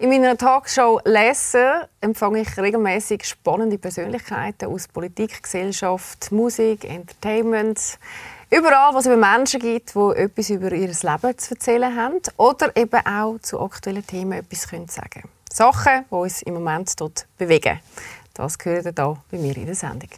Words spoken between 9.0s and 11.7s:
über Menschen gibt, die etwas über ihr Leben zu